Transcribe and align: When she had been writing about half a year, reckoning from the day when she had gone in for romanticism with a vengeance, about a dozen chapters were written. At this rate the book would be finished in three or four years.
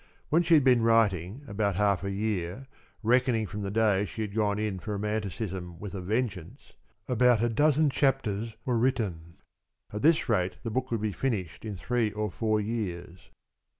When 0.29 0.41
she 0.41 0.55
had 0.55 0.63
been 0.63 0.81
writing 0.81 1.43
about 1.47 1.75
half 1.75 2.03
a 2.03 2.09
year, 2.09 2.65
reckoning 3.03 3.45
from 3.45 3.61
the 3.61 3.69
day 3.69 3.97
when 3.99 4.05
she 4.07 4.23
had 4.23 4.33
gone 4.33 4.57
in 4.57 4.79
for 4.79 4.93
romanticism 4.93 5.77
with 5.77 5.93
a 5.93 6.01
vengeance, 6.01 6.73
about 7.07 7.43
a 7.43 7.49
dozen 7.49 7.91
chapters 7.91 8.55
were 8.65 8.79
written. 8.79 9.35
At 9.93 10.01
this 10.01 10.27
rate 10.27 10.57
the 10.63 10.71
book 10.71 10.89
would 10.89 11.01
be 11.01 11.11
finished 11.11 11.63
in 11.63 11.75
three 11.77 12.11
or 12.13 12.31
four 12.31 12.59
years. 12.59 13.29